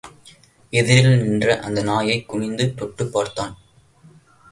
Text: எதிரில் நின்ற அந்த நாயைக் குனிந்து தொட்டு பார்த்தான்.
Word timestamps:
எதிரில் 0.73 1.21
நின்ற 1.21 1.59
அந்த 1.59 1.83
நாயைக் 1.83 2.27
குனிந்து 2.27 2.73
தொட்டு 2.73 3.07
பார்த்தான். 3.07 3.57